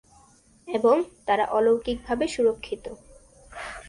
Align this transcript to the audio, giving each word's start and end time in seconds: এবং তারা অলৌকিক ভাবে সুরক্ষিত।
এবং 0.67 0.95
তারা 1.25 1.45
অলৌকিক 1.47 1.97
ভাবে 2.05 2.25
সুরক্ষিত। 2.27 2.85